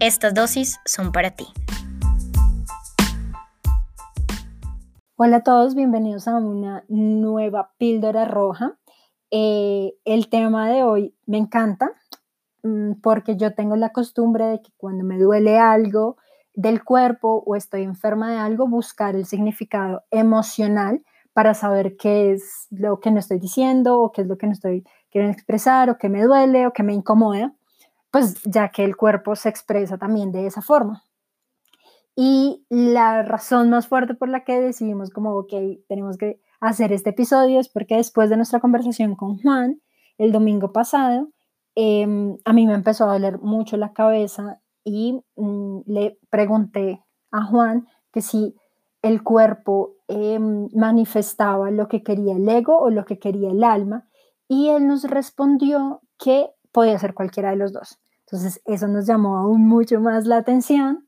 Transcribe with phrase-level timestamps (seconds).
[0.00, 1.46] estas dosis son para ti.
[5.16, 8.76] Hola a todos, bienvenidos a una nueva píldora roja.
[9.30, 11.92] Eh, el tema de hoy me encanta
[12.62, 16.16] mm, porque yo tengo la costumbre de que cuando me duele algo
[16.52, 21.02] del cuerpo o estoy enferma de algo, buscar el significado emocional
[21.32, 24.52] para saber qué es lo que no estoy diciendo o qué es lo que no
[24.52, 27.54] estoy queriendo expresar o qué me duele o qué me incomoda
[28.10, 31.04] pues ya que el cuerpo se expresa también de esa forma.
[32.14, 35.52] Y la razón más fuerte por la que decidimos como, ok,
[35.86, 39.82] tenemos que hacer este episodio es porque después de nuestra conversación con Juan
[40.16, 41.28] el domingo pasado,
[41.74, 47.44] em, a mí me empezó a doler mucho la cabeza y mm, le pregunté a
[47.44, 48.54] Juan que si
[49.02, 54.08] el cuerpo em, manifestaba lo que quería el ego o lo que quería el alma
[54.48, 57.98] y él nos respondió que podía ser cualquiera de los dos.
[58.26, 61.06] Entonces, eso nos llamó aún mucho más la atención.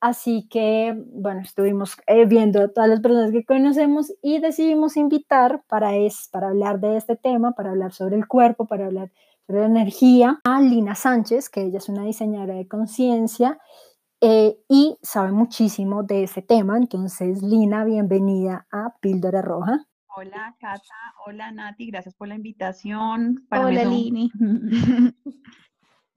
[0.00, 5.62] Así que, bueno, estuvimos eh, viendo a todas las personas que conocemos y decidimos invitar
[5.68, 9.10] para, es, para hablar de este tema, para hablar sobre el cuerpo, para hablar
[9.46, 13.58] sobre la energía, a Lina Sánchez, que ella es una diseñadora de conciencia
[14.20, 16.76] eh, y sabe muchísimo de ese tema.
[16.76, 19.86] Entonces, Lina, bienvenida a Píldora Roja.
[20.16, 20.82] Hola, Cata.
[21.26, 21.90] Hola, Nati.
[21.90, 23.46] Gracias por la invitación.
[23.50, 24.30] Hola, Lini.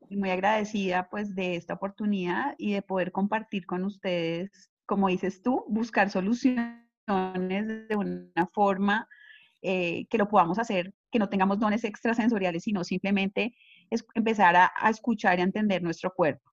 [0.09, 5.65] muy agradecida pues de esta oportunidad y de poder compartir con ustedes, como dices tú,
[5.67, 9.07] buscar soluciones de una forma
[9.61, 13.53] eh, que lo podamos hacer, que no tengamos dones extrasensoriales, sino simplemente
[13.89, 16.49] es empezar a, escuchar y a entender nuestro cuerpo.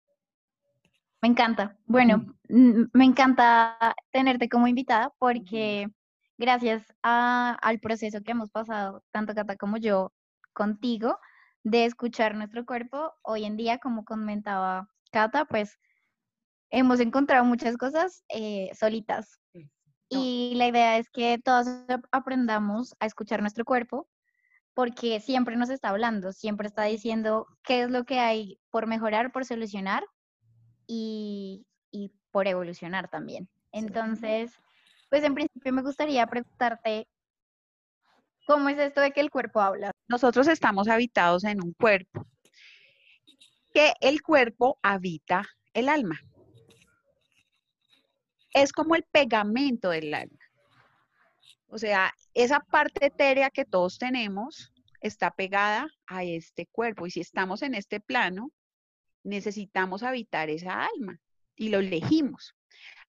[1.22, 1.76] Me encanta.
[1.86, 5.88] Bueno, me encanta tenerte como invitada porque
[6.38, 10.12] gracias al proceso que hemos pasado, tanto Cata como yo,
[10.52, 11.18] contigo,
[11.66, 13.12] de escuchar nuestro cuerpo.
[13.22, 15.80] Hoy en día, como comentaba Cata, pues
[16.70, 19.40] hemos encontrado muchas cosas eh, solitas.
[20.08, 21.66] Y la idea es que todos
[22.12, 24.08] aprendamos a escuchar nuestro cuerpo
[24.74, 29.32] porque siempre nos está hablando, siempre está diciendo qué es lo que hay por mejorar,
[29.32, 30.04] por solucionar
[30.86, 33.48] y, y por evolucionar también.
[33.72, 34.52] Entonces,
[35.10, 37.08] pues en principio me gustaría preguntarte
[38.46, 39.90] ¿Cómo es esto de que el cuerpo habla?
[40.06, 42.26] Nosotros estamos habitados en un cuerpo,
[43.74, 46.20] que el cuerpo habita el alma.
[48.54, 50.38] Es como el pegamento del alma.
[51.66, 57.20] O sea, esa parte etérea que todos tenemos está pegada a este cuerpo y si
[57.20, 58.52] estamos en este plano,
[59.24, 61.18] necesitamos habitar esa alma
[61.56, 62.54] y lo elegimos.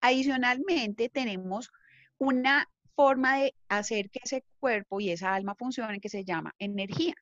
[0.01, 1.71] Adicionalmente, tenemos
[2.17, 7.13] una forma de hacer que ese cuerpo y esa alma funcionen que se llama energía.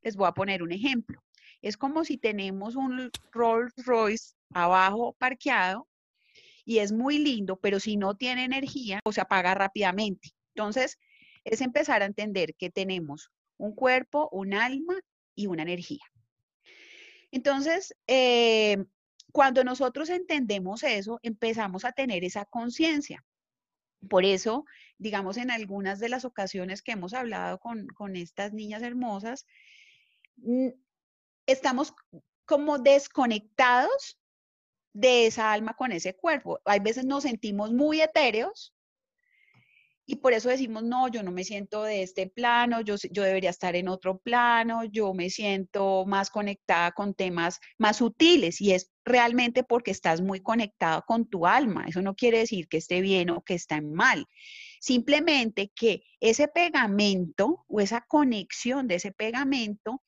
[0.00, 1.22] Les voy a poner un ejemplo.
[1.60, 5.86] Es como si tenemos un Rolls Royce abajo parqueado
[6.64, 10.30] y es muy lindo, pero si no tiene energía, o se apaga rápidamente.
[10.54, 10.98] Entonces,
[11.44, 14.94] es empezar a entender que tenemos un cuerpo, un alma
[15.34, 16.04] y una energía.
[17.30, 18.82] Entonces, eh,
[19.30, 23.22] cuando nosotros entendemos eso, empezamos a tener esa conciencia.
[24.08, 24.64] Por eso,
[24.98, 29.46] digamos, en algunas de las ocasiones que hemos hablado con, estas niñas hermosas,
[30.36, 30.68] mm,
[31.46, 31.94] estamos
[32.44, 34.18] como desconectados
[34.92, 36.60] de esa alma con ese cuerpo.
[36.64, 38.74] Hay veces nos sentimos muy etéreos
[40.04, 43.50] y por eso decimos, no, yo no me siento de este plano, yo, yo debería
[43.50, 48.90] estar en otro plano, yo me siento más conectada con temas más sutiles y es
[49.04, 51.84] realmente porque estás muy conectado con tu alma.
[51.86, 54.26] Eso no quiere decir que esté bien o que esté mal.
[54.80, 60.02] Simplemente que ese pegamento o esa conexión de ese pegamento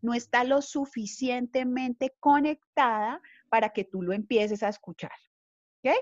[0.00, 5.10] no está lo suficientemente conectada para que tú lo empieces a escuchar.
[5.82, 5.94] ¿Ok?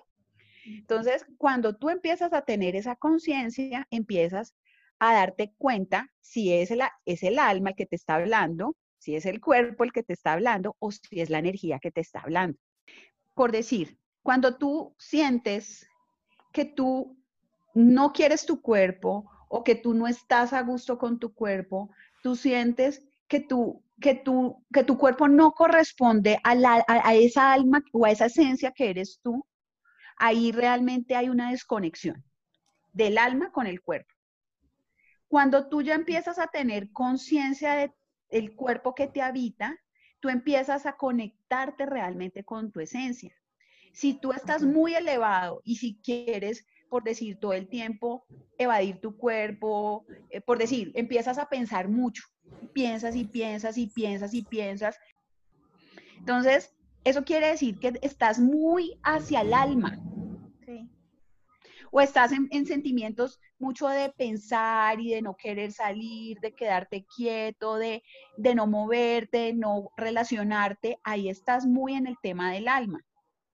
[0.68, 4.54] Entonces, cuando tú empiezas a tener esa conciencia, empiezas
[4.98, 6.70] a darte cuenta si es,
[7.04, 10.12] es el alma el que te está hablando, si es el cuerpo el que te
[10.12, 12.58] está hablando o si es la energía que te está hablando.
[13.34, 15.88] Por decir, cuando tú sientes
[16.52, 17.16] que tú
[17.74, 21.90] no quieres tu cuerpo o que tú no estás a gusto con tu cuerpo,
[22.22, 27.52] tú sientes que tu que tu, que tu cuerpo no corresponde a, la, a, esa
[27.52, 29.44] alma o a esa esencia que eres tú,
[30.18, 32.24] ahí realmente hay una desconexión
[32.92, 34.12] del alma con el cuerpo.
[35.28, 37.92] Cuando tú ya empiezas a tener conciencia
[38.30, 39.78] del cuerpo que te habita,
[40.20, 43.34] tú empiezas a conectarte realmente con tu esencia.
[43.92, 48.26] Si tú estás muy elevado y si quieres, por decir todo el tiempo,
[48.56, 52.24] evadir tu cuerpo, eh, por decir, empiezas a pensar mucho,
[52.72, 54.98] piensas y piensas y piensas y piensas.
[56.18, 56.74] Entonces,
[57.04, 59.98] eso quiere decir que estás muy hacia el alma.
[61.90, 67.76] O estás en, sentimientos mucho de pensar y de no querer salir, de quedarte quieto,
[67.76, 68.02] de,
[68.36, 70.98] de no moverte, de no relacionarte.
[71.02, 73.00] Ahí estás muy en el tema del alma,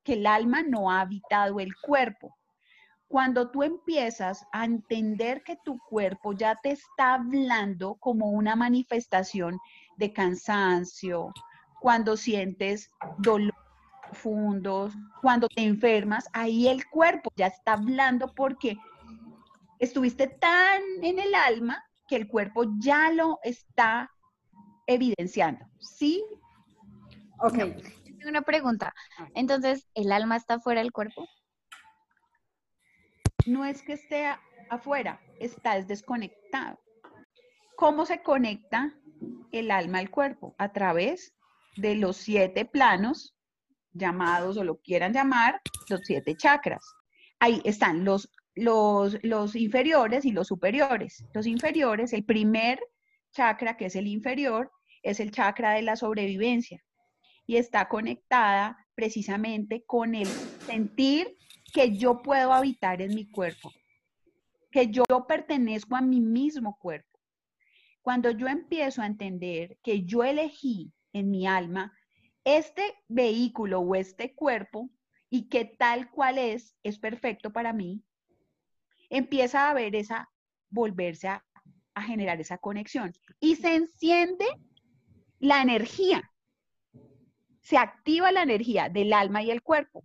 [0.03, 2.37] que el alma no ha habitado el cuerpo.
[3.07, 9.59] Cuando tú empiezas a entender que tu cuerpo ya te está hablando como una manifestación
[9.97, 11.33] de cansancio,
[11.81, 13.64] cuando sientes dolor
[14.15, 18.77] profundos, cuando te enfermas, ahí el cuerpo ya está hablando porque
[19.79, 24.11] estuviste tan en el alma que el cuerpo ya lo está
[24.87, 25.67] evidenciando.
[25.81, 26.25] ¿Sí?
[27.41, 27.55] Ok.
[27.55, 28.95] tengo una pregunta.
[29.19, 29.29] Ah.
[29.35, 31.27] Entonces, ¿el alma está fuera del cuerpo?
[33.47, 34.35] no es que esté
[34.71, 36.81] afuera, está desconectado.
[37.77, 38.95] ¿Cómo se conecta
[39.53, 40.55] el alma al cuerpo?
[40.57, 41.35] A través
[41.77, 43.34] de los siete planos
[43.95, 46.85] llamados o lo quieran llamar, los siete chakras.
[47.39, 51.25] Ahí están los, los, los inferiores y los superiores.
[51.33, 52.81] Los inferiores, el primer
[53.33, 54.71] chakra, que es el inferior,
[55.03, 56.83] es el chakra de la sobrevivencia
[57.47, 61.37] y está conectada precisamente con el sentir
[61.73, 63.73] que yo puedo habitar en mi cuerpo,
[64.71, 67.19] que yo pertenezco a mi mismo cuerpo.
[68.01, 71.93] Cuando yo empiezo a entender que yo elegí en mi alma
[72.45, 74.91] este vehículo o este cuerpo
[75.31, 78.03] y que tal cual es, es perfecto para mí,
[79.11, 80.31] empieza a ver esa,
[80.71, 81.45] volverse a,
[81.95, 84.47] a generar esa conexión y se enciende
[85.39, 86.31] la energía,
[87.63, 90.05] se activa la energía del alma y el cuerpo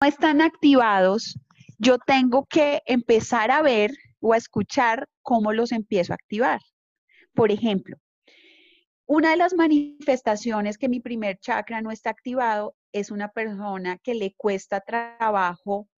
[0.00, 1.38] no están activados,
[1.78, 6.60] yo tengo que empezar a ver o a escuchar cómo los empiezo a activar.
[7.34, 7.96] Por ejemplo,
[9.08, 14.14] una de las manifestaciones que mi primer chakra no está activado es una persona que
[14.14, 15.88] le cuesta trabajo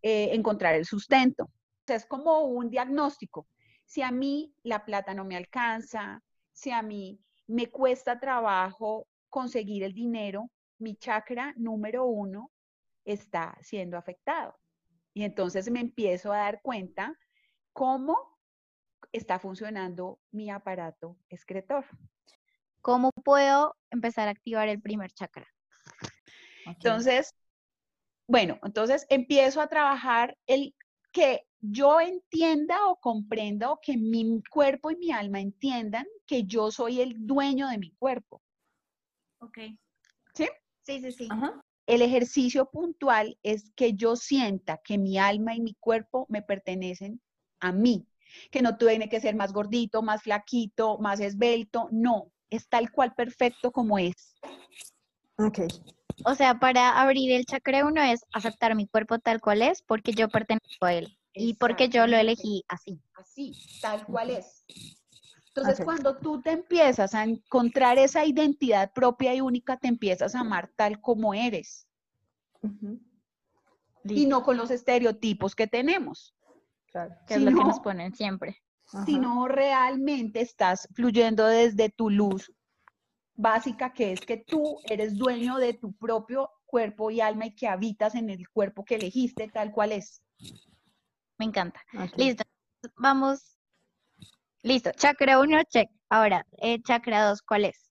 [0.00, 1.50] eh, encontrar el sustento.
[1.88, 3.48] es como un diagnóstico.
[3.84, 6.22] Si a mí la plata no me alcanza,
[6.52, 12.52] si a mí me cuesta trabajo conseguir el dinero, mi chakra número uno
[13.04, 14.56] está siendo afectado.
[15.14, 17.18] Y entonces me empiezo a dar cuenta
[17.72, 18.35] cómo
[19.12, 21.84] está funcionando mi aparato excretor.
[22.82, 25.46] ¿Cómo puedo empezar a activar el primer chakra?
[26.66, 27.34] Entonces,
[28.28, 30.74] bueno, entonces empiezo a trabajar el
[31.12, 36.70] que yo entienda o comprenda o que mi cuerpo y mi alma entiendan que yo
[36.70, 38.42] soy el dueño de mi cuerpo.
[39.38, 39.58] Ok.
[40.34, 40.48] ¿Sí?
[40.82, 41.28] Sí, sí, sí.
[41.86, 47.20] El ejercicio puntual es que yo sienta que mi alma y mi cuerpo me pertenecen
[47.60, 48.06] a mí,
[48.50, 53.14] que no tiene que ser más gordito, más flaquito, más esbelto, no, es tal cual
[53.14, 54.36] perfecto como es.
[55.38, 55.60] Ok.
[56.24, 60.12] O sea, para abrir el chakra uno es aceptar mi cuerpo tal cual es porque
[60.12, 63.00] yo pertenezco a él y porque yo lo elegí así.
[63.14, 63.52] Así,
[63.82, 64.64] tal cual es.
[65.48, 70.40] Entonces, cuando tú te empiezas a encontrar esa identidad propia y única, te empiezas a
[70.40, 71.86] amar tal como eres.
[74.04, 76.34] Y no con los estereotipos que tenemos.
[76.96, 78.56] Claro, que es lo que nos ponen siempre.
[79.04, 82.50] Sino realmente estás fluyendo desde tu luz
[83.34, 87.68] básica, que es que tú eres dueño de tu propio cuerpo y alma y que
[87.68, 90.22] habitas en el cuerpo que elegiste tal cual es.
[91.38, 91.82] Me encanta.
[92.16, 92.44] Listo.
[92.96, 93.56] Vamos
[94.62, 95.90] Listo, chakra 1, check.
[96.08, 97.90] Ahora, el chakra 2, ¿cuál es?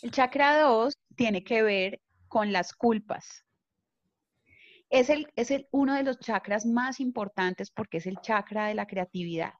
[0.00, 3.44] El chakra 2 tiene que ver con las culpas.
[4.92, 8.74] Es, el, es el, uno de los chakras más importantes porque es el chakra de
[8.74, 9.54] la creatividad.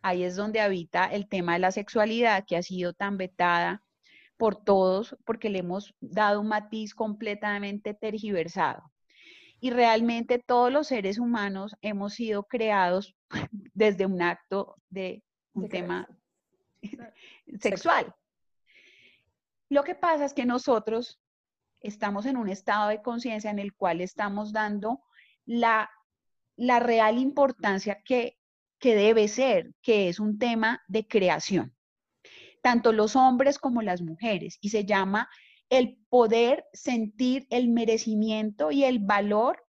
[0.00, 3.82] Ahí es donde habita el tema de la sexualidad que ha sido tan vetada
[4.36, 8.84] por todos porque le hemos dado un matiz completamente tergiversado.
[9.58, 13.16] Y realmente todos los seres humanos hemos sido creados
[13.74, 16.08] desde un acto de un tema
[17.60, 18.14] sexual.
[19.68, 21.20] Lo que pasa es que nosotros
[21.80, 25.02] estamos en un estado de conciencia en el cual estamos dando
[25.44, 25.90] la,
[26.56, 28.38] la real importancia que,
[28.78, 31.74] que debe ser, que es un tema de creación.
[32.62, 35.28] tanto los hombres como las mujeres, y se llama
[35.70, 39.64] el poder sentir el merecimiento y el valor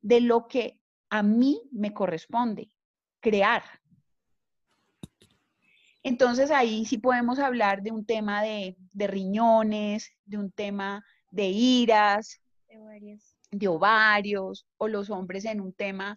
[0.00, 2.72] de lo que a mí me corresponde,
[3.20, 3.62] crear.
[6.02, 12.40] Entonces ahí sí podemos hablar de un tema de, riñones, de un tema de iras,
[13.50, 16.16] de ovarios, o los hombres en un tema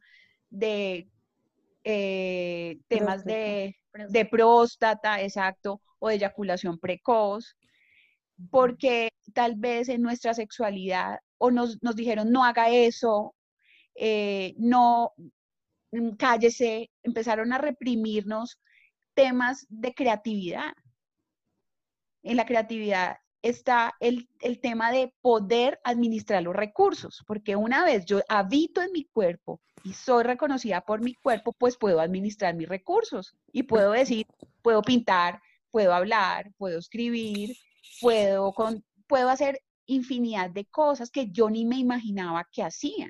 [0.50, 1.10] de
[1.84, 3.75] eh, temas de,
[4.10, 7.57] de próstata, exacto, o de eyaculación precoz,
[8.51, 13.36] porque tal vez en nuestra sexualidad o nos, dijeron no haga eso,
[13.95, 15.13] eh, no
[15.91, 18.60] mm, cállese, empezaron a reprimirnos
[19.13, 20.74] temas de creatividad.
[22.24, 28.05] En la creatividad está el, el, tema de poder administrar los recursos, porque una vez
[28.05, 32.67] yo habito en mi cuerpo y soy reconocida por mi cuerpo, pues puedo administrar mis
[32.67, 34.25] recursos y puedo decir,
[34.63, 37.55] puedo pintar, puedo hablar, puedo escribir,
[38.01, 43.09] puedo, con, puedo hacer infinidad de cosas que yo ni me imaginaba que hacía.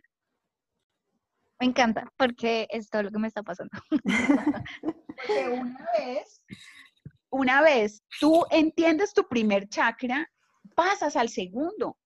[1.60, 3.72] Me encanta, porque es todo lo que me está pasando.
[5.06, 6.42] porque una vez,
[7.36, 10.32] una vez tú entiendes tu primer chakra,
[10.74, 11.98] pasas al segundo.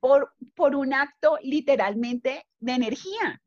[0.00, 3.40] Por, por un acto literalmente de energía.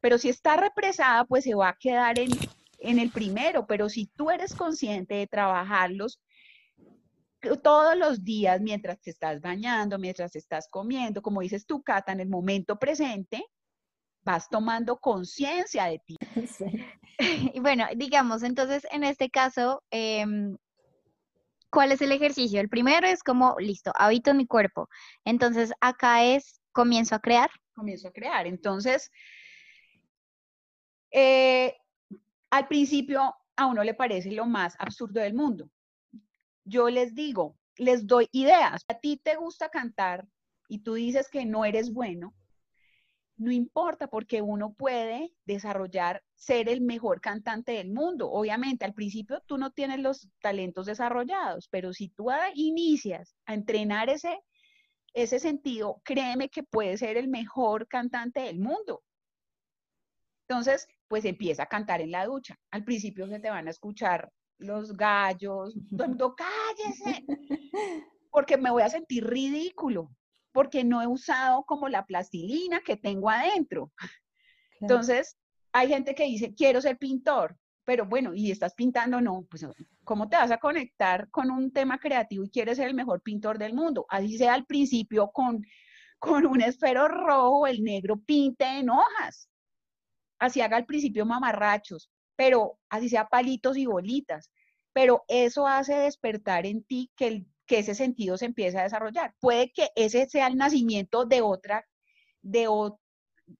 [0.00, 2.30] Pero si está represada, pues se va a quedar en,
[2.78, 3.66] en el primero.
[3.66, 6.22] Pero si tú eres consciente de trabajarlos,
[7.62, 12.20] todos los días, mientras te estás bañando, mientras estás comiendo, como dices tú, Cata, en
[12.20, 13.44] el momento presente,
[14.22, 16.16] vas tomando conciencia de ti.
[17.54, 20.56] Y bueno, digamos, entonces en este caso, em,
[21.70, 22.60] ¿cuál es el ejercicio?
[22.60, 24.88] El primero es como, listo, habito mi cuerpo.
[25.26, 27.50] Entonces acá es, comienzo a crear.
[27.74, 28.46] Comienzo a crear.
[28.46, 29.10] Entonces,
[31.10, 31.76] eh,
[32.50, 35.68] al principio a uno le parece lo más absurdo del mundo
[36.64, 38.84] yo les digo, les doy ideas.
[38.88, 40.26] A ti te gusta cantar
[40.68, 42.34] y tú dices que no eres bueno,
[43.40, 48.30] no importa porque uno puede desarrollar, ser el mejor cantante del mundo.
[48.30, 54.10] Obviamente, al principio tú no tienes los talentos desarrollados, pero si tú inicias a entrenar
[54.10, 54.40] ese,
[55.14, 59.02] ese sentido, créeme que puedes ser el mejor cantante del mundo.
[60.46, 62.58] Entonces, pues empieza a cantar en la ducha.
[62.70, 65.74] Al principio se te van a escuchar los gallos,
[66.18, 67.24] todo cállese,
[68.30, 70.10] porque me voy a sentir ridículo,
[70.52, 73.92] porque no he usado como la plastilina que tengo adentro.
[74.80, 75.36] Entonces,
[75.72, 79.66] hay gente que dice, quiero ser pintor, pero bueno, y estás pintando, no, pues,
[80.04, 83.58] ¿cómo te vas a conectar con un tema creativo y quieres ser el mejor pintor
[83.58, 84.06] del mundo?
[84.08, 85.64] Así sea al principio con,
[86.18, 89.48] con un esfero rojo, el negro pinte en hojas.
[90.38, 94.50] Así haga al principio mamarrachos, pero así sea palitos y bolitas,
[94.92, 99.32] pero eso hace despertar en ti que, que ese sentido se empiece a desarrollar.
[99.38, 101.86] Puede que ese sea el nacimiento de otra,
[102.42, 102.66] de,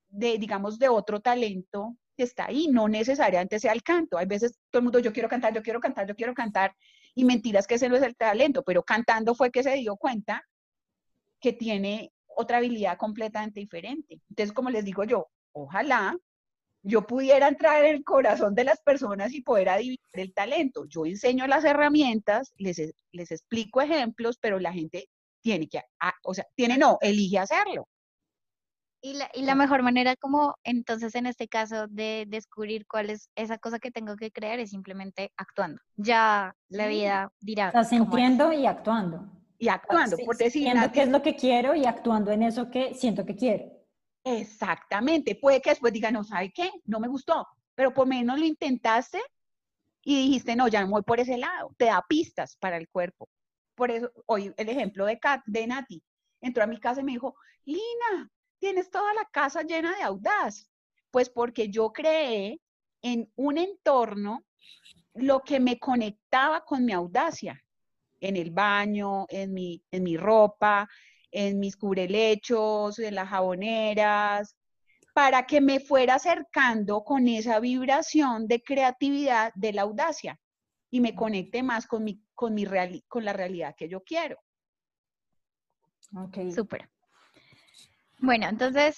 [0.08, 4.18] de digamos, de otro talento que está ahí, no necesariamente sea el canto.
[4.18, 6.74] Hay veces todo el mundo, yo quiero cantar, yo quiero cantar, yo quiero cantar,
[7.14, 10.44] y mentiras que ese no es el talento, pero cantando fue que se dio cuenta
[11.40, 14.20] que tiene otra habilidad completamente diferente.
[14.28, 16.18] Entonces, como les digo yo, ojalá
[16.82, 20.84] yo pudiera entrar en el corazón de las personas y poder adivinar el talento.
[20.86, 25.08] Yo enseño las herramientas, les, les explico ejemplos, pero la gente
[25.42, 27.88] tiene que, ah, o sea, tiene no, elige hacerlo.
[29.02, 33.30] Y la, y la mejor manera como entonces en este caso de descubrir cuál es
[33.34, 35.80] esa cosa que tengo que crear es simplemente actuando.
[35.96, 37.68] Ya la vida dirá.
[37.68, 39.26] Estás sintiendo y actuando.
[39.58, 40.64] Y actuando, por decir.
[40.64, 43.79] Sintiendo qué es lo que quiero y actuando en eso que siento que quiero.
[44.24, 45.34] Exactamente.
[45.34, 46.70] Puede que después diga, no, ¿sabe qué?
[46.84, 49.20] No me gustó, pero por menos lo intentaste
[50.02, 51.74] y dijiste, no, ya no voy por ese lado.
[51.76, 53.28] Te da pistas para el cuerpo.
[53.74, 56.02] Por eso, hoy el ejemplo de, Kat, de Nati,
[56.40, 57.34] entró a mi casa y me dijo,
[57.64, 60.70] Lina, tienes toda la casa llena de audaz.
[61.10, 62.60] Pues porque yo creé
[63.02, 64.44] en un entorno
[65.14, 67.60] lo que me conectaba con mi audacia,
[68.20, 70.88] en el baño, en mi, en mi ropa,
[71.30, 74.56] en mis cubrelechos, en las jaboneras,
[75.14, 80.38] para que me fuera acercando con esa vibración de creatividad, de la audacia,
[80.90, 82.66] y me conecte más con, mi, con, mi
[83.08, 84.38] con la realidad que yo quiero.
[86.16, 86.52] Ok.
[86.54, 86.88] Súper.
[88.18, 88.96] Bueno, entonces,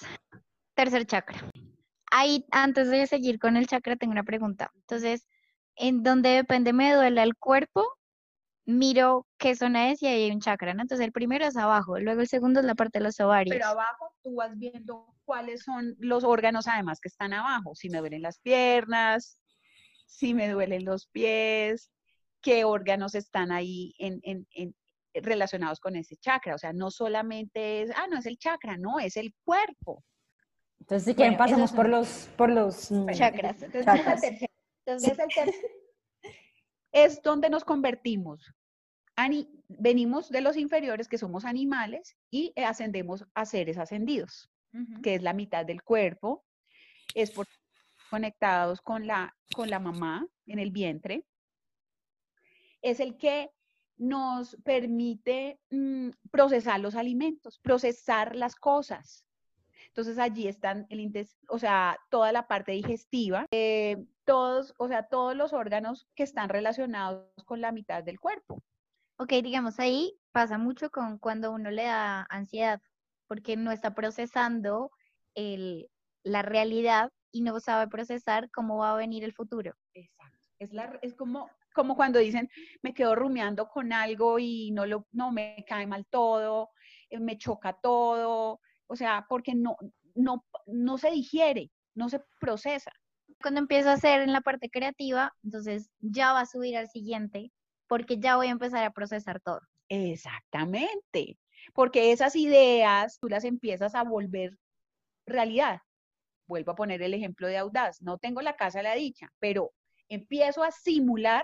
[0.73, 1.49] tercer chakra.
[2.11, 4.71] Ahí, antes de seguir con el chakra, tengo una pregunta.
[4.75, 5.27] Entonces,
[5.75, 7.87] ¿en dónde depende me duele el cuerpo?
[8.65, 10.81] Miro qué zona es y ahí hay un chakra, ¿no?
[10.81, 13.55] Entonces el primero es abajo, luego el segundo es la parte de los ovarios.
[13.55, 17.99] Pero abajo tú vas viendo cuáles son los órganos además que están abajo, si me
[17.99, 19.39] duelen las piernas,
[20.05, 21.91] si me duelen los pies,
[22.41, 24.45] qué órganos están ahí en,
[25.13, 26.55] relacionados con ese chakra.
[26.55, 30.03] O sea, no solamente es, ah, no es el chakra, no, es el cuerpo.
[30.79, 33.61] Entonces, si quieren, pasamos por los, por los mm, chakras.
[33.61, 33.97] Entonces,
[34.85, 35.55] es
[37.23, 38.53] donde nos convertimos.
[39.67, 44.49] venimos de los inferiores, que somos animales, y ascendemos a seres ascendidos,
[45.01, 46.45] que es la mitad del cuerpo.
[47.13, 47.47] Es por
[48.09, 51.25] conectados con la, con la mamá en el vientre.
[52.81, 53.49] Es el que
[53.97, 59.25] nos permite mm, procesar los alimentos, procesar las cosas.
[59.93, 61.11] Entonces allí están el
[61.49, 66.49] o sea, toda la parte digestiva, eh, todos, o sea, todos los órganos que están
[66.49, 68.63] relacionados con la mitad del cuerpo.
[69.19, 72.81] Ok, digamos ahí pasa mucho con cuando uno le da ansiedad,
[73.27, 74.89] porque no está procesando
[75.35, 75.91] el,
[76.23, 79.75] la realidad y no sabe procesar cómo va a venir el futuro.
[79.93, 80.39] Exacto.
[80.57, 82.49] Es, la, es como, como cuando dicen,
[82.81, 86.71] me quedo rumiando con algo y no, lo, no me cae mal todo,
[87.11, 88.59] eh, me choca todo,
[88.93, 89.75] o sea, porque no,
[90.13, 92.91] no, no se digiere, no se procesa.
[93.41, 97.51] Cuando empiezo a hacer en la parte creativa, entonces ya va a subir al siguiente,
[97.87, 99.61] porque ya voy a empezar a procesar todo.
[99.89, 101.39] Exactamente,
[101.73, 104.59] porque esas ideas tú las empiezas a volver
[105.25, 105.79] realidad.
[106.45, 109.71] Vuelvo a poner el ejemplo de Audaz, no tengo la casa de la dicha, pero
[110.07, 111.43] empiezo a simular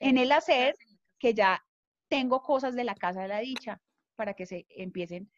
[0.00, 0.74] en el hacer
[1.18, 1.64] que ya
[2.08, 3.80] tengo cosas de la casa de la dicha
[4.16, 5.30] para que se empiecen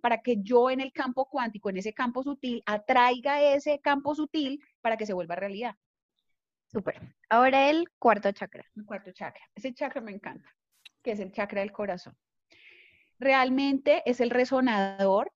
[0.00, 4.62] para que yo en el campo cuántico, en ese campo sutil, atraiga ese campo sutil
[4.80, 5.76] para que se vuelva realidad.
[6.68, 7.14] Súper.
[7.28, 8.64] Ahora el cuarto chakra.
[8.74, 9.42] El cuarto chakra.
[9.54, 10.48] Ese chakra me encanta,
[11.02, 12.16] que es el chakra del corazón.
[13.18, 15.30] Realmente es el resonador,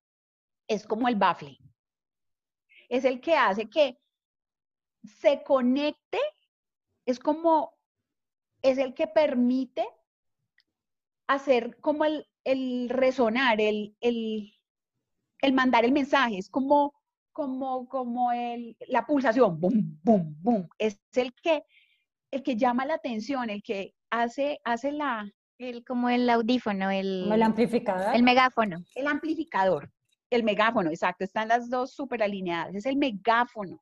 [0.69, 1.59] es como el baffle.
[2.89, 3.99] Es el que hace que
[5.05, 6.21] se conecte,
[7.05, 7.77] es como,
[8.63, 9.87] es el que permite
[11.27, 14.53] hacer como el, el resonar, el, el,
[15.41, 16.95] el, mandar el mensaje, es como,
[17.33, 21.65] como, como el, la pulsación, boom, boom, boom, es el que,
[22.31, 25.31] el que llama la atención, el que hace, hace la...
[25.57, 28.15] El, como el audífono, el, el amplificador.
[28.15, 28.85] El megáfono.
[28.97, 29.93] El amplificador,
[30.29, 33.81] el megáfono, exacto, están las dos súper alineadas, es el megáfono.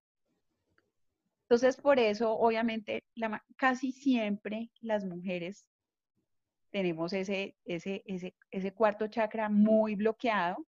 [1.48, 5.66] Entonces, por eso, obviamente, la, casi siempre las mujeres
[6.72, 10.66] tenemos ese, ese, ese, ese cuarto chakra muy bloqueado,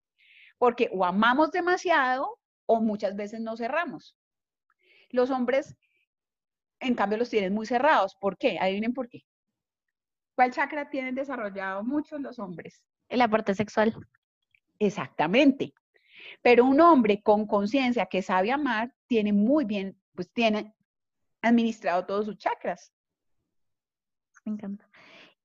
[0.59, 4.17] porque o amamos demasiado o muchas veces no cerramos.
[5.11, 5.75] Los hombres,
[6.81, 8.15] en cambio, los tienen muy cerrados.
[8.21, 8.59] ¿Por qué?
[8.61, 9.25] Adivinen por qué.
[10.35, 12.85] ¿Cuál chakra tienen desarrollado muchos los hombres?
[13.09, 13.97] La parte sexual.
[14.79, 15.73] Exactamente.
[16.43, 20.75] Pero un hombre con conciencia que sabe amar tiene muy bien, pues tiene
[21.41, 22.93] administrado todos sus chakras.
[24.45, 24.87] Me encanta.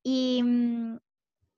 [0.04, 0.98] Y, mm,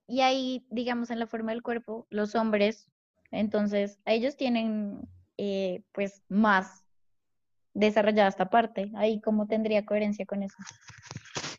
[0.07, 2.89] y ahí, digamos, en la forma del cuerpo, los hombres,
[3.33, 5.01] entonces, ellos tienen
[5.37, 6.85] eh, pues más
[7.73, 8.91] desarrollada esta parte.
[8.95, 10.55] Ahí, ¿cómo tendría coherencia con eso?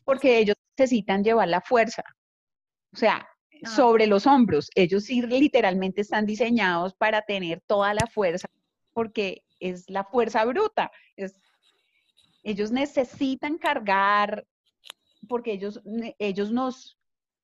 [0.05, 2.03] Porque ellos necesitan llevar la fuerza.
[2.93, 3.27] O sea,
[3.63, 3.69] ah.
[3.69, 4.69] sobre los hombros.
[4.73, 8.47] Ellos sí literalmente están diseñados para tener toda la fuerza,
[8.93, 10.91] porque es la fuerza bruta.
[11.17, 11.41] Es,
[12.43, 14.45] ellos necesitan cargar
[15.27, 15.81] porque ellos,
[16.19, 16.97] ellos nos,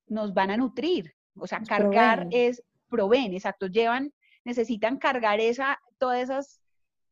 [0.08, 1.14] nos van a nutrir.
[1.36, 4.14] O sea, cargar es, proveen, exacto, llevan,
[4.44, 6.62] necesitan cargar esa, todos esos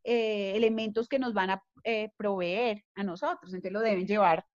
[0.04, 4.46] eh, elementos que nos van a eh, proveer a nosotros, entonces lo deben llevar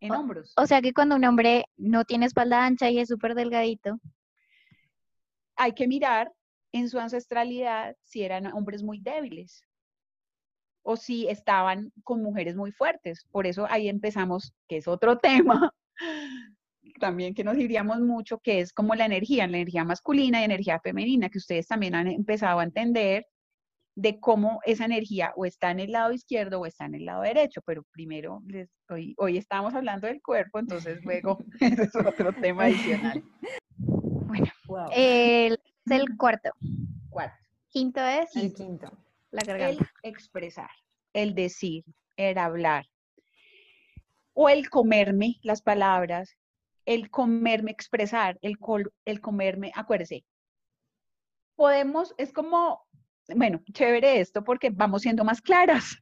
[0.00, 0.52] en hombros.
[0.56, 3.98] O sea que cuando un hombre no tiene espalda ancha y es súper delgadito.
[5.56, 6.32] Hay que mirar
[6.72, 9.67] en su ancestralidad si eran hombres muy débiles
[10.88, 13.26] o si estaban con mujeres muy fuertes.
[13.30, 15.70] Por eso ahí empezamos, que es otro tema,
[16.98, 20.80] también que nos diríamos mucho, que es como la energía, la energía masculina y energía
[20.80, 23.26] femenina, que ustedes también han empezado a entender
[23.96, 27.20] de cómo esa energía o está en el lado izquierdo o está en el lado
[27.20, 28.42] derecho, pero primero,
[28.88, 33.22] hoy, hoy estamos hablando del cuerpo, entonces luego es otro tema adicional.
[33.76, 34.50] Bueno,
[34.96, 36.50] el, es el cuarto.
[37.10, 37.36] Cuarto.
[37.68, 38.34] Quinto es.
[38.36, 38.90] El quinto.
[39.30, 40.70] La El expresar,
[41.12, 41.84] el decir,
[42.16, 42.86] el hablar.
[44.32, 46.36] O el comerme las palabras,
[46.86, 48.56] el comerme expresar, el,
[49.04, 50.24] el comerme, acuérdese.
[51.56, 52.86] Podemos, es como,
[53.34, 55.98] bueno, chévere esto porque vamos siendo más claras.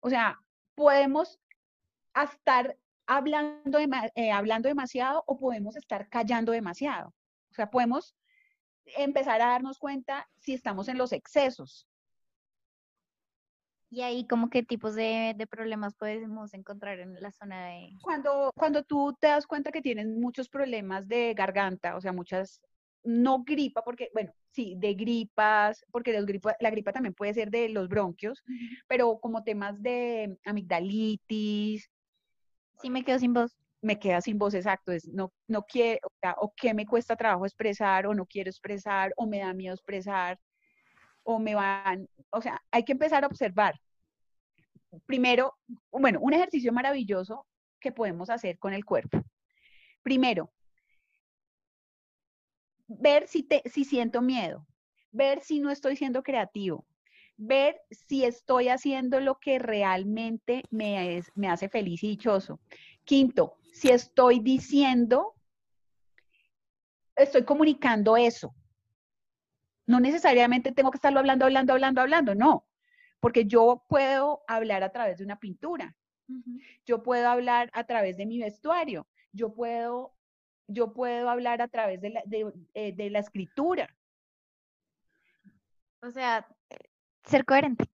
[0.00, 0.38] O sea,
[0.74, 1.38] podemos
[2.14, 2.76] estar
[3.06, 3.78] hablando,
[4.14, 7.08] eh, hablando demasiado o podemos estar callando demasiado.
[7.50, 8.16] O sea, podemos
[8.96, 11.86] empezar a darnos cuenta si estamos en los excesos.
[13.90, 17.92] ¿Y ahí como qué tipos de, de, problemas podemos encontrar en la zona de...?
[18.02, 22.60] Cuando, cuando tú te das cuenta que tienes muchos problemas de garganta, o sea, muchas,
[23.04, 27.50] no gripa, porque, bueno, sí, de gripas, porque los gripa, la gripa también puede ser
[27.50, 28.42] de los bronquios,
[28.88, 31.88] pero como temas de amigdalitis.
[32.80, 33.56] Sí, me quedo sin voz.
[33.84, 34.92] Me queda sin voz, exacto.
[34.92, 38.50] Es, no, no quiero, o, sea, o que me cuesta trabajo expresar, o no quiero
[38.50, 40.38] expresar, o me da miedo expresar,
[41.22, 43.74] o me van, o sea, hay que empezar a observar
[45.06, 45.54] primero,
[45.90, 47.46] bueno, un ejercicio maravilloso
[47.80, 49.22] que podemos hacer con el cuerpo.
[50.02, 50.52] Primero,
[52.86, 54.66] ver si, te, si siento miedo,
[55.10, 56.86] ver si no estoy siendo creativo,
[57.36, 62.60] ver si estoy haciendo lo que realmente me, me hace feliz y dichoso.
[63.04, 65.34] Quinto, si estoy diciendo,
[67.14, 68.54] estoy comunicando eso.
[69.86, 72.66] No necesariamente tengo que estarlo hablando, hablando, hablando, hablando, no
[73.24, 75.96] porque yo puedo hablar a través de una pintura,
[76.84, 80.14] yo puedo hablar a través de mi vestuario, yo puedo,
[80.66, 82.22] yo puedo hablar a través de la,
[82.74, 83.88] eh, de, la escritura.
[86.02, 86.46] O sea,
[87.24, 87.86] ser coherente.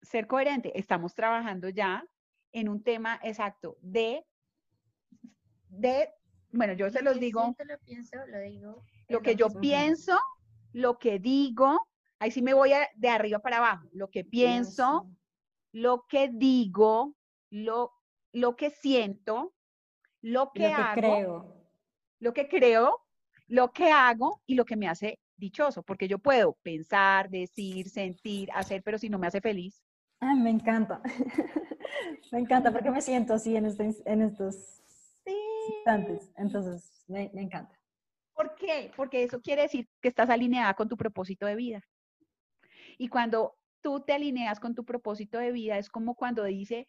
[0.00, 0.72] Ser coherente.
[0.78, 2.02] Estamos trabajando ya
[2.50, 4.24] en un tema exacto de,
[5.70, 6.10] de
[6.52, 7.54] bueno, yo se los digo.
[7.64, 10.18] Lo, pienso, lo, digo, lo que yo pienso,
[10.72, 11.86] lo que digo,
[12.20, 13.88] Ahí sí me voy de arriba para abajo.
[13.92, 15.10] Lo que pienso,
[15.72, 17.16] lo que digo,
[17.48, 17.92] lo,
[18.32, 19.54] lo que siento,
[20.20, 21.56] lo que, hago, creo.
[22.18, 23.00] lo que creo,
[23.46, 28.50] lo que hago y lo que me hace dichoso, porque yo puedo pensar, decir, sentir,
[28.52, 29.82] hacer, pero si no me hace feliz.
[30.20, 31.00] Ah, me encanta.
[32.32, 34.79] me encanta porque me siento así en, este, en estos
[35.76, 36.32] instantes.
[36.36, 37.78] Entonces, me, me encanta.
[38.34, 38.90] ¿Por qué?
[38.96, 41.82] Porque eso quiere decir que estás alineada con tu propósito de vida.
[42.98, 46.88] Y cuando tú te alineas con tu propósito de vida, es como cuando dice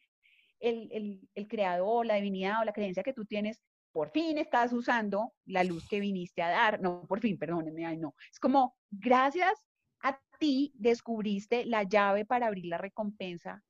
[0.60, 5.34] el, el, creador, la divinidad o la creencia que tú tienes, por fin estás usando
[5.46, 6.82] la luz que viniste a dar.
[6.82, 8.16] No, por fin, perdóneme, ay, no.
[8.32, 9.54] Es como, gracias
[10.02, 13.64] a ti descubriste la llave para abrir la recompensa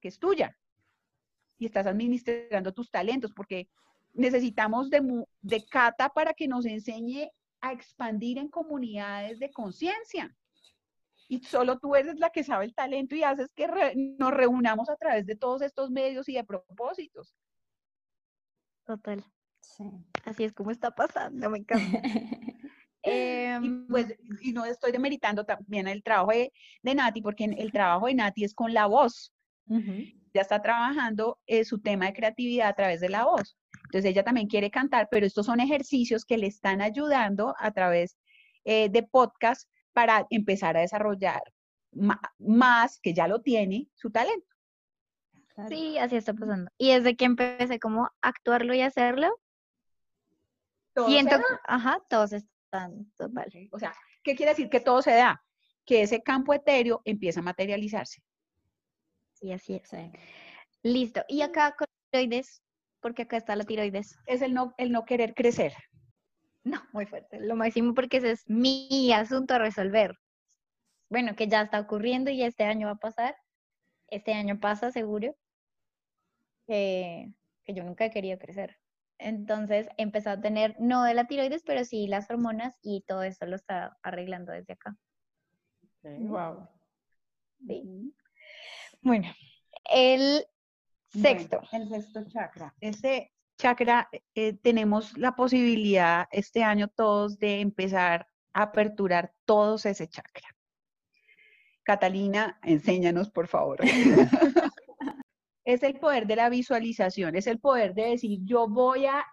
[0.00, 0.56] que es tuya.
[1.58, 3.68] Y estás administrando tus talentos, porque
[4.18, 10.34] necesitamos de, de Cata para que nos enseñe a expandir en comunidades de conciencia
[11.28, 13.68] y solo tú eres la que sabe el talento y haces que
[14.18, 17.36] nos reunamos a través de todos estos medios y de propósitos.
[18.84, 19.22] Total.
[19.60, 19.84] Sí.
[20.24, 22.02] Así es como está pasando, me encanta.
[23.02, 26.52] Em, y, pues, y no estoy demeritando también el trabajo de,
[26.94, 29.32] Nati, porque el trabajo de Nati es con la voz.
[30.34, 33.56] Ya está trabajando eh, su tema de creatividad a través de la voz.
[33.84, 38.18] Entonces ella también quiere cantar, pero estos son ejercicios que le están ayudando a través
[38.64, 41.42] eh, de podcast para empezar a desarrollar
[42.38, 44.46] más, que ya lo tiene, su talento.
[45.68, 46.70] Sí, así está pasando.
[46.78, 49.40] Y desde que empecé como actuarlo y hacerlo,
[51.06, 53.68] siento, ajá, todos están, vale.
[53.72, 55.42] O sea, ¿qué quiere decir que todo se da?
[55.84, 58.22] Que ese campo etéreo empieza a materializarse.
[59.38, 59.90] Sí, así es.
[60.82, 61.24] Listo.
[61.28, 62.62] Y acá con tiroides,
[63.00, 64.16] porque acá está la tiroides.
[64.26, 65.72] Es el no, el no querer crecer.
[66.64, 67.40] No, muy fuerte.
[67.40, 70.16] Lo máximo porque ese es mi asunto a resolver.
[71.08, 73.36] Bueno, que ya está ocurriendo y este año va a pasar.
[74.08, 75.36] Este año pasa seguro.
[76.66, 77.32] que
[77.66, 78.76] yo nunca he querido crecer.
[79.18, 83.22] Entonces he empezado a tener, no de la tiroides, pero sí las hormonas y todo
[83.22, 84.96] eso lo está arreglando desde acá.
[86.02, 86.68] Wow.
[87.66, 88.14] Sí.
[89.00, 89.28] Bueno,
[89.90, 90.44] el
[91.08, 91.60] sexto.
[91.72, 92.74] el sexto chakra.
[92.80, 100.08] Ese chakra, eh, tenemos la posibilidad este año todos de empezar a aperturar todos ese
[100.08, 100.48] chakra.
[101.82, 103.78] Catalina, enséñanos, por favor.
[105.64, 109.24] es el poder de la visualización, es el poder de decir, yo voy a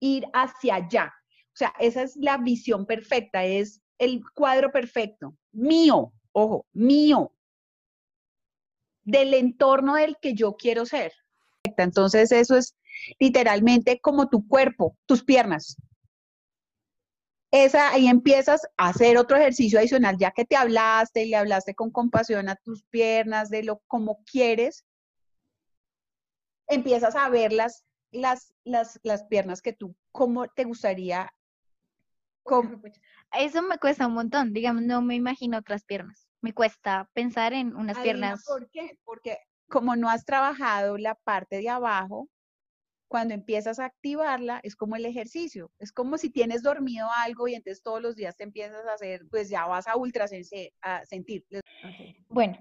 [0.00, 1.14] ir hacia allá.
[1.48, 7.32] O sea, esa es la visión perfecta, es el cuadro perfecto, mío, ojo, mío,
[9.06, 11.12] del entorno del que yo quiero ser.
[11.62, 12.76] Entonces, eso es
[13.18, 15.76] literalmente como tu cuerpo, tus piernas.
[17.52, 21.74] Esa, ahí empiezas a hacer otro ejercicio adicional, ya que te hablaste y le hablaste
[21.74, 24.84] con compasión a tus piernas, de lo como quieres,
[26.68, 31.32] empiezas a ver las, las, las, piernas que tú, cómo te gustaría.
[33.32, 36.25] Eso me cuesta un montón, digamos, no me imagino otras piernas.
[36.40, 38.44] Me cuesta pensar en unas piernas.
[38.46, 38.98] ¿Por qué?
[39.04, 42.28] Porque como no has trabajado la parte de abajo,
[43.08, 45.70] cuando empiezas a activarla, es como el ejercicio.
[45.78, 49.22] Es como si tienes dormido algo y entonces todos los días te empiezas a hacer,
[49.30, 50.26] pues ya vas a ultra
[50.82, 51.46] a sentir.
[52.28, 52.58] Bueno,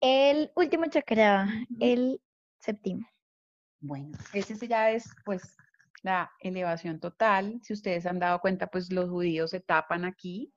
[0.00, 1.48] El último chakra,
[1.80, 2.20] el
[2.60, 3.08] séptimo.
[3.80, 5.56] Bueno, ese ya es pues
[6.02, 7.60] la elevación total.
[7.62, 10.52] Si ustedes han dado cuenta, pues los judíos se tapan aquí.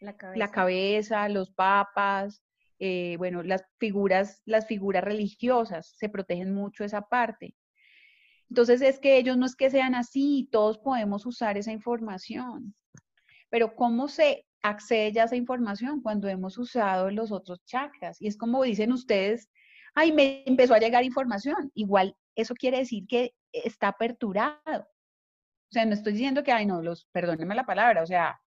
[0.00, 2.42] La cabeza, la cabeza los papas,
[2.78, 7.54] eh, bueno, las figuras, las figuras religiosas se protegen mucho esa parte.
[8.50, 12.74] Entonces es que ellos no es que sean así, todos podemos usar esa información.
[13.48, 18.20] Pero ¿cómo se accede ya a esa información cuando hemos usado los otros chakras?
[18.20, 19.48] Y es como dicen ustedes,
[19.94, 21.70] ay, me empezó a llegar información.
[21.74, 24.86] Igual eso quiere decir que está aperturado.
[25.68, 28.40] O sea, no estoy diciendo que, ay, no, los, perdónenme la palabra, o sea,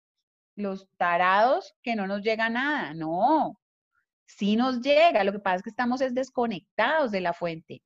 [0.60, 3.60] los tarados que no nos llega nada, no,
[4.26, 7.82] sí nos llega, lo que pasa es que estamos es desconectados de la fuente.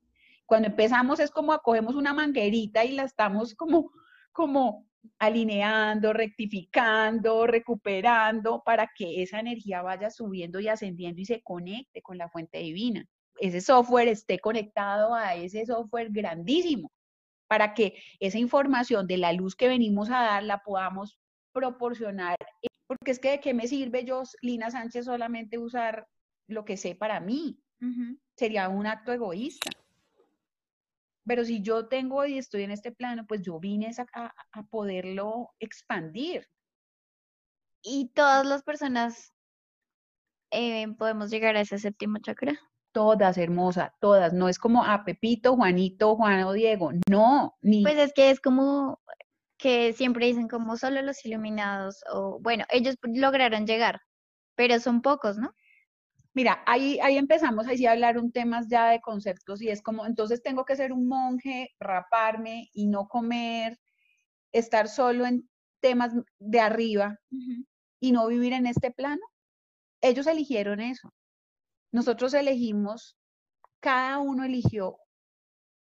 [0.46, 3.92] Cuando empezamos es como acogemos una manguerita y la estamos como,
[4.32, 4.86] como
[5.20, 12.18] alineando, rectificando, recuperando para que esa energía vaya subiendo y ascendiendo y se conecte con
[12.18, 13.06] la fuente divina.
[13.40, 16.92] Ese software esté conectado a ese software grandísimo
[17.48, 21.18] para que esa información de la luz que venimos a dar la podamos
[21.54, 22.38] proporcionar.
[22.88, 26.08] Porque es que de qué me sirve yo, Lina Sánchez, solamente usar
[26.48, 27.60] lo que sé para mí.
[28.36, 29.70] Sería un acto egoísta.
[31.26, 35.52] Pero si yo tengo y estoy en este plano, pues yo vine a, a poderlo
[35.60, 36.48] expandir.
[37.82, 39.34] Y todas las personas
[40.52, 42.54] eh, podemos llegar a ese séptimo chakra.
[42.94, 44.34] Todas, hermosa, todas.
[44.34, 46.92] No es como a Pepito, Juanito, Juan o Diego.
[47.10, 47.82] No, ni.
[47.82, 49.00] Pues es que es como
[49.63, 54.02] que siempre dicen como solo los iluminados o bueno, ellos lograron llegar,
[54.56, 55.54] pero son pocos, ¿no?
[56.34, 60.06] Mira, ahí, ahí empezamos ahí a hablar un temas ya de conceptos y es como,
[60.06, 63.80] entonces tengo que ser un monje, raparme y no comer,
[64.52, 65.49] estar solo en
[65.80, 67.17] temas de arriba
[68.02, 69.26] y no vivir en este plano.
[70.02, 71.13] Ellos eligieron eso.
[71.93, 73.15] Nosotros elegimos,
[73.80, 74.97] cada uno eligió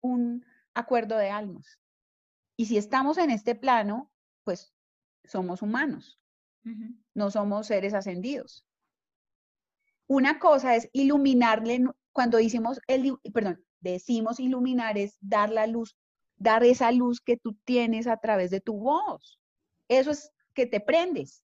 [0.01, 1.79] un acuerdo de almas.
[2.59, 4.11] Y si estamos en este plano,
[4.43, 4.75] pues
[5.25, 6.21] somos humanos,
[7.15, 8.67] no somos seres ascendidos.
[10.09, 15.97] Una cosa es iluminarle, cuando decimos, el, perdón, decimos iluminar es dar la luz,
[16.37, 19.39] dar esa luz que tú tienes a través de tu voz.
[19.87, 21.45] Eso es que te prendes.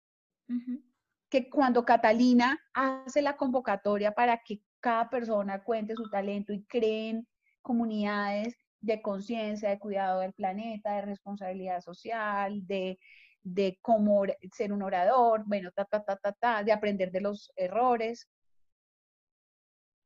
[1.28, 7.26] Que cuando Catalina hace la convocatoria para que cada persona cuente su talento y creen
[7.62, 12.98] comunidades de conciencia, de cuidado del planeta, de responsabilidad social, de,
[13.42, 17.52] de cómo ser un orador, bueno, ta, ta, ta, ta, ta, de aprender de los
[17.56, 18.28] errores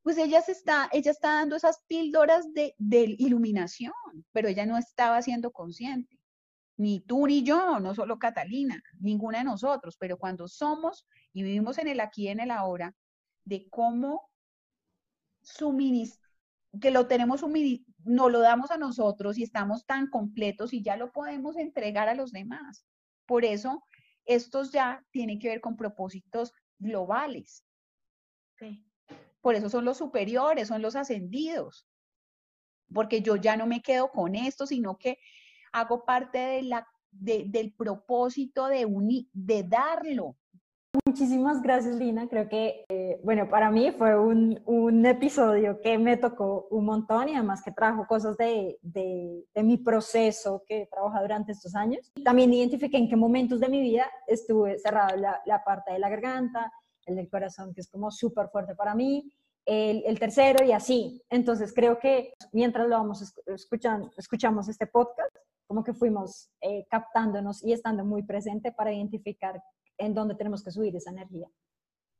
[0.04, 3.94] pues ella, se está, ella está dando esas píldoras de, de iluminación,
[4.32, 6.20] pero ella no estaba siendo consciente.
[6.76, 11.78] Ni tú ni yo, no solo Catalina, ninguna de nosotros, pero cuando somos y vivimos
[11.78, 12.94] en el aquí y en el ahora,
[13.44, 14.28] de cómo
[15.42, 16.30] suministrar,
[16.82, 17.42] que lo tenemos,
[18.04, 22.14] no lo damos a nosotros y estamos tan completos y ya lo podemos entregar a
[22.14, 22.86] los demás.
[23.26, 23.82] Por eso,
[24.24, 27.64] estos ya tienen que ver con propósitos globales.
[29.40, 31.86] Por eso son los superiores, son los ascendidos.
[32.92, 35.18] Porque yo ya no me quedo con esto, sino que
[35.72, 38.86] hago parte de la, del propósito de,
[39.32, 40.36] de darlo.
[41.04, 42.28] Muchísimas gracias, Lina.
[42.28, 47.28] Creo que, eh, bueno, para mí fue un, un, episodio que me tocó un montón
[47.28, 51.74] y además que trajo cosas de, de, de, mi proceso que he trabajado durante estos
[51.74, 52.12] años.
[52.24, 56.09] También identifiqué en qué momentos de mi vida estuve cerrado la, la parte de la
[56.09, 56.72] garganta,
[57.07, 59.33] el del corazón, que es como súper fuerte para mí,
[59.66, 61.22] el, el, tercero y así.
[61.28, 65.35] Entonces creo que mientras lo vamos escuchando, escuchamos este podcast,
[65.66, 69.61] como que fuimos eh, captándonos y estando muy presente para identificar
[69.98, 71.48] en dónde tenemos que subir esa energía.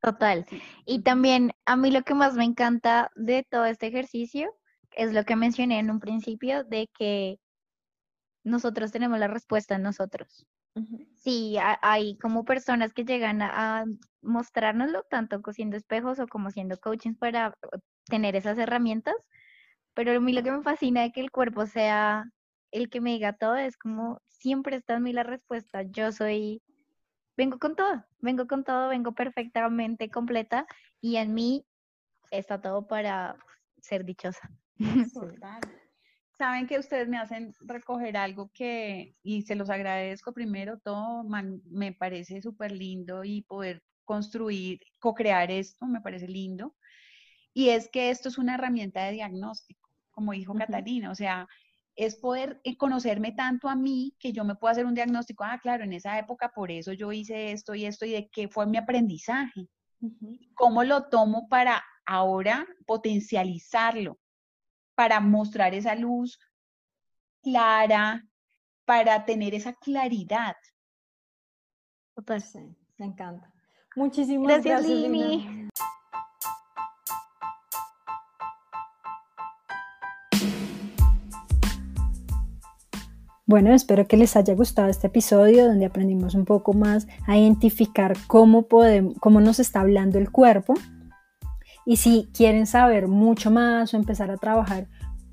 [0.01, 0.47] Total.
[0.85, 4.55] Y también a mí lo que más me encanta de todo este ejercicio
[4.93, 7.39] es lo que mencioné en un principio, de que
[8.45, 10.47] nosotros tenemos la respuesta en nosotros.
[11.15, 13.85] Sí, hay como personas que llegan a,
[14.23, 17.57] mostrárnoslo, tanto siendo espejos o como siendo coaching para
[18.07, 19.15] tener esas herramientas,
[19.95, 22.25] pero a mí lo que me fascina de que el cuerpo sea
[22.73, 25.83] el que me diga todo es como siempre está en mí la respuesta.
[25.83, 26.61] Yo soy,
[27.37, 30.67] vengo con todo, vengo con todo, vengo perfectamente completa
[31.01, 31.67] y en mí
[32.31, 33.37] está todo para
[33.81, 34.51] ser dichosa.
[36.37, 41.93] Saben que ustedes me hacen recoger algo que, y se los agradezco primero, todo me
[41.93, 46.75] parece súper lindo y poder construir, co-crear esto, me parece lindo.
[47.53, 51.47] Y es que esto es una herramienta de diagnóstico, como dijo Catalina, o sea,
[51.97, 55.59] es poder eh, conocerme tanto a mí que yo me puedo hacer un diagnóstico, ah,
[55.61, 58.67] claro, en esa época por eso yo hice esto y esto y de qué fue
[58.67, 59.69] mi aprendizaje.
[60.55, 64.19] ¿Cómo lo tomo para ahora potencializarlo?
[64.95, 66.39] Para mostrar esa luz
[67.43, 68.23] clara,
[68.85, 70.57] para tener esa claridad.
[72.15, 73.53] Total, sí, me encanta.
[73.97, 75.69] Muchísimas gracias, Lini.
[83.47, 88.17] Bueno, espero que les haya gustado este episodio donde aprendimos un poco más a identificar
[88.27, 90.73] cómo, podemos, cómo nos está hablando el cuerpo.
[91.85, 94.87] Y si quieren saber mucho más o empezar a trabajar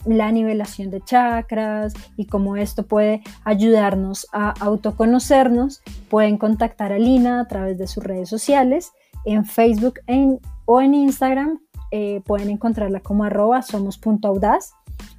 [0.05, 7.39] la nivelación de chakras y cómo esto puede ayudarnos a autoconocernos, pueden contactar a Lina
[7.39, 8.91] a través de sus redes sociales,
[9.23, 10.01] en Facebook
[10.65, 11.61] o en Instagram.
[11.91, 14.73] Eh, pueden encontrarla como arroba somos.audaz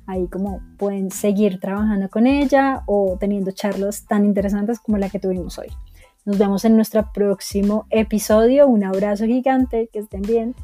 [0.06, 5.18] ahí como pueden seguir trabajando con ella o teniendo charlas tan interesantes como la que
[5.18, 5.68] tuvimos hoy.
[6.24, 8.68] Nos vemos en nuestro próximo episodio.
[8.68, 10.54] Un abrazo gigante, que estén bien.